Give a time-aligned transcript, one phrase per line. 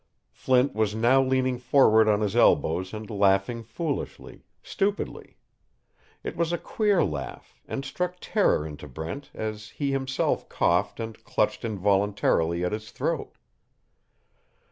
[0.31, 5.37] Flint was now leaning forward on his elbows and laughing foolishly, stupidly.
[6.23, 11.23] It was a queer laugh, and struck terror into Brent as he himself coughed and
[11.23, 13.35] clutched involuntarily at his throat.